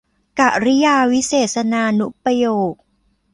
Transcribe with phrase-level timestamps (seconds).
[0.39, 2.73] กริยาวิเศษณานุประโยค